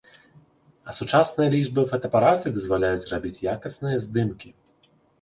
[0.89, 4.49] А сучасныя лічбавыя фотаапараты дазваляюць рабіць якасныя здымкі.